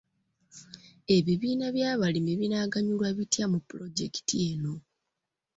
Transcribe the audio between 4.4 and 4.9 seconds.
eno?